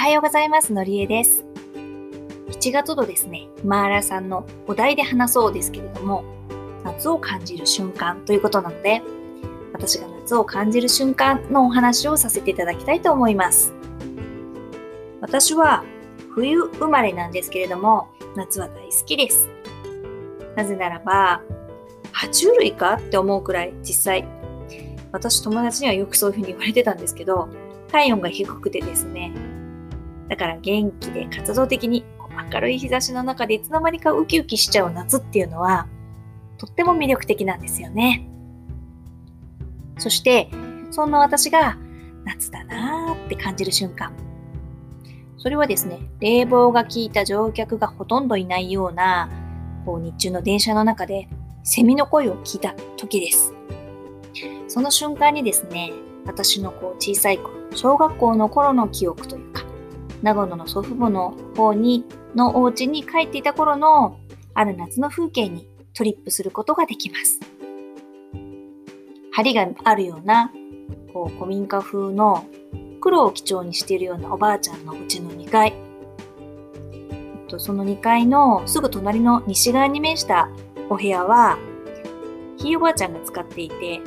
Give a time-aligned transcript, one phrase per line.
[0.00, 0.72] はようございます。
[0.72, 1.44] のりえです。
[2.52, 6.24] 7月度ですね、マーラさんのお題で話そうですけれども、
[6.84, 9.02] 夏を感じる瞬間ということなので、
[9.74, 13.74] 私が夏を感じる瞬間のお話をさせていただきたいと思います。
[15.20, 15.84] 私は
[16.34, 19.50] 冬生まれなんですけれども、夏は大好きです。
[20.56, 21.42] なぜならば、
[22.14, 24.26] 爬虫類かって思うくらい実際、
[25.12, 27.50] 私友達にはよくそういうふうに言われてたんですけど、
[27.92, 29.49] 体温が低くてですね、
[30.30, 32.04] だから元気で活動的に
[32.52, 35.88] 明るい日差しの中でいつの間にかウキウキしちゃう夏っていうのは
[36.56, 38.26] とっても魅力的なんですよね。
[39.98, 40.48] そして
[40.90, 41.76] そんな私が
[42.24, 44.12] 夏だなーって感じる瞬間。
[45.36, 49.28] それはですね、冷房が効いた乗客がほとんどいないような
[49.84, 51.28] こう日中の電車の中で
[51.64, 53.52] セミの声を聞いた時です。
[54.68, 55.92] その瞬間にですね、
[56.26, 59.64] 私のこう小さい頃、小学校の頃の記憶というか、
[60.22, 62.04] 長野の祖父母の方に、
[62.34, 64.18] のお家に帰っていた頃の
[64.54, 67.40] ある夏の風景にトリップすることができます。
[69.32, 70.52] 梁があるような、
[71.12, 72.44] こう、古民家風の
[73.00, 75.72] 黒を基調にしているようなおばあちゃんの家の2階。
[77.58, 80.48] その2階のすぐ隣の西側に面した
[80.88, 81.58] お部屋は、
[82.58, 84.00] ひいおばあちゃんが使っていて、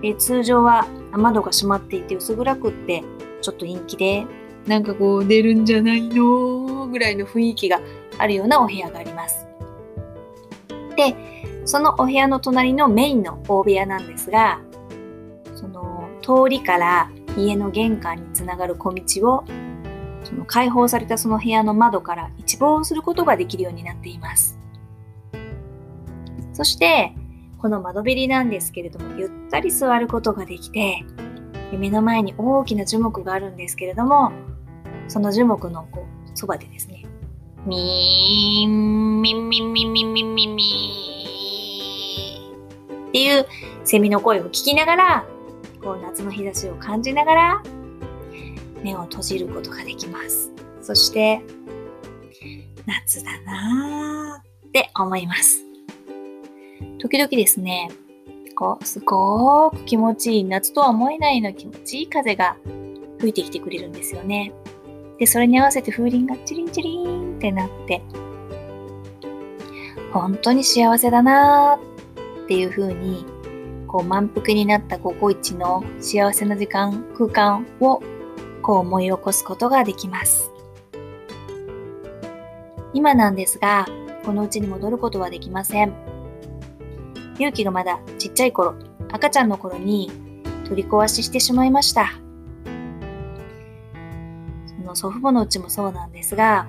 [0.00, 3.02] で通常は雨戸が閉まっていて薄暗くって、
[3.42, 4.24] ちょっと陰気で
[4.70, 6.86] なんかこう出るんじゃないの？
[6.86, 7.80] ぐらいの雰囲気が
[8.18, 9.48] あるようなお部屋があります。
[10.96, 11.16] で、
[11.64, 14.60] そのお部屋の隣のメインの大部屋なんですが、
[15.56, 19.44] その通りから家の玄関につながる小道を
[20.22, 24.56] その開放されたその部屋の窓から一望することができるようになっています。
[26.52, 27.12] そして、
[27.58, 31.02] この窓べりなんですけれども、ゆったり座ることができて、
[31.72, 34.30] 目の前に大きな樹木があるんですけれども、
[35.10, 37.04] その樹木のこうそばでですね、
[37.66, 40.64] ミーン、ミンミンミンミンミンミンミ
[43.04, 43.46] ンっていう
[43.84, 45.26] セミの声を聞きながら、
[45.82, 47.62] こう夏の日差しを感じながら、
[48.84, 50.52] 目を閉じることができます。
[50.80, 51.42] そして、
[52.86, 55.64] 夏だなーって思います。
[57.00, 57.90] 時々ですね、
[58.54, 62.56] こう、すごく気持ちいい、夏とは思えないの気持ちいい風が
[63.18, 64.52] 吹いてきてくれるんですよね。
[65.20, 68.02] で、それに合わせて風鈴がチリンチリンってなって、
[70.12, 73.26] 本当に幸せだなーっていう風に、
[73.86, 78.02] こう満腹になった午後一の幸せな時間、空間を
[78.62, 80.50] こう思い起こすことができます。
[82.94, 83.86] 今なんですが、
[84.24, 85.92] このうちに戻ることはできません。
[87.34, 88.74] 勇気がまだちっちゃい頃、
[89.12, 90.10] 赤ちゃんの頃に
[90.64, 92.14] 取り壊ししてしまいました。
[94.90, 96.66] の祖父母のうちもそうなんですが、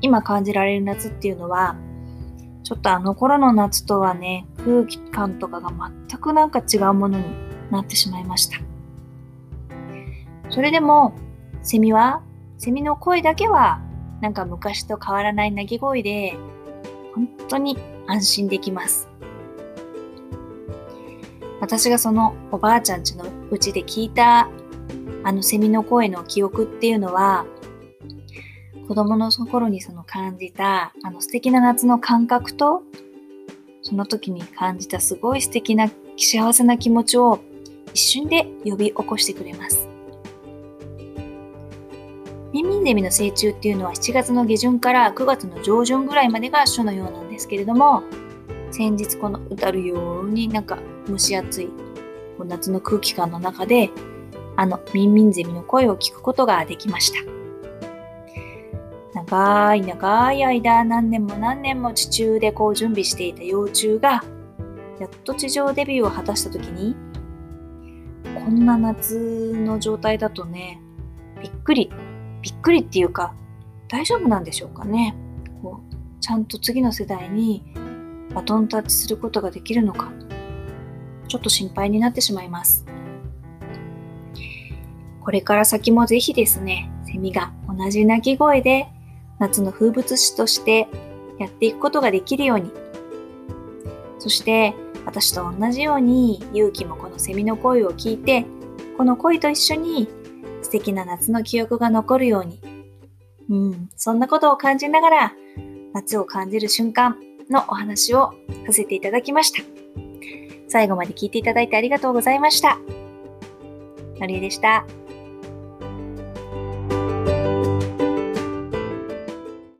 [0.00, 1.76] 今感じられる夏っていうのは、
[2.62, 5.72] ちょっとあの頃の夏とはね、空気感とかが
[6.08, 7.24] 全くなんか違うものに
[7.70, 8.58] なってしまいました。
[10.50, 11.14] それでも、
[11.62, 12.22] セミは、
[12.58, 13.80] セミの声だけは、
[14.20, 16.36] なんか昔と変わらない鳴き声で、
[17.14, 19.08] 本当に安心できます。
[21.60, 24.48] 私がそのおばあちゃんちのうちで聞いた
[25.24, 27.46] あのセミの声の記憶っていうのは、
[28.88, 32.82] 子供の頃にその感じた、あの素敵な夏の感覚と、
[33.82, 37.40] その時に感じたすごい素敵な幸せな気持ちを
[37.92, 39.88] 一瞬で呼び起こしてくれます。
[42.52, 48.02] ミンミンゼミの成虫っていうのは7月の下旬から9月の上旬ぐらいまでが初のようなんですけれども、
[48.70, 51.68] 先日この歌るようになんか蒸し暑い
[52.44, 53.90] 夏の空気感の中で
[54.56, 57.18] あのミンミンゼミの声を聞くことができました。
[59.14, 64.22] 長い長い間、何年も何年も地中でこう準備していた幼虫が、
[64.98, 66.96] やっと地上デビューを果たした時に、
[68.34, 70.80] こんな夏の状態だとね、
[71.40, 71.90] びっくり、
[72.40, 73.34] びっくりっていうか、
[73.88, 75.14] 大丈夫なんでしょうかね。
[75.62, 77.64] こうちゃんと次の世代に
[78.34, 80.12] バトンタッチすることができるのか、
[81.28, 82.86] ちょっと心配になってしまいます。
[85.24, 88.88] これから先もぜひですね、セミが同じ鳴き声で
[89.38, 90.88] 夏の風物詩として
[91.38, 92.72] やっていくことができるように、
[94.18, 94.74] そして
[95.04, 98.44] 私と同じように勇気もこのセミの声を聞いて、
[98.96, 100.08] この声と一緒に
[100.62, 102.60] 素敵な夏の記憶が残るように、
[103.50, 105.32] うん、そんなことを感じながら
[105.92, 107.16] 夏を感じる瞬間
[107.50, 108.32] のお話を
[108.66, 109.62] させていただきました。
[110.68, 112.78] 最後まで聞いていただいてありがとうございました。
[114.20, 114.86] のりえでした。